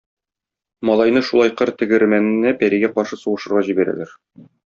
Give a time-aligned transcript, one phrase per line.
[0.89, 4.19] Малайны шулай кыр тегермәненә пәригә каршы сугышырга җибәрәләр.